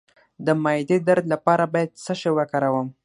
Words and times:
د 0.45 0.47
معدې 0.63 0.97
درد 1.07 1.25
لپاره 1.33 1.63
باید 1.73 1.91
څه 2.03 2.13
شی 2.19 2.31
وکاروم؟ 2.37 2.87